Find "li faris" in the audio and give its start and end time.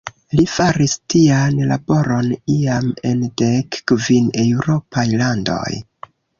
0.37-0.95